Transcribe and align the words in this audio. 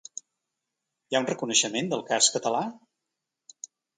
Hi 1.09 1.17
ha 1.17 1.21
un 1.23 1.27
reconeixement 1.31 1.93
del 1.93 2.03
cas 2.09 2.31
català? 2.39 2.63